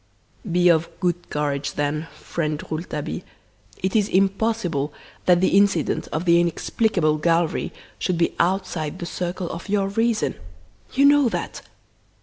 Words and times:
"Be 0.51 0.67
of 0.67 0.89
good 0.99 1.29
courage, 1.29 1.73
then, 1.73 2.07
friend 2.15 2.59
Rouletabille; 2.71 3.21
it 3.83 3.95
is 3.95 4.09
impossible 4.09 4.91
that 5.27 5.41
the 5.41 5.55
incident 5.55 6.07
of 6.07 6.25
the 6.25 6.41
inexplicable 6.41 7.19
gallery 7.19 7.71
should 7.99 8.17
be 8.17 8.33
outside 8.39 8.97
the 8.97 9.05
circle 9.05 9.51
of 9.51 9.69
your 9.69 9.89
reason. 9.89 10.33
You 10.93 11.05
know 11.05 11.29
that! 11.29 11.61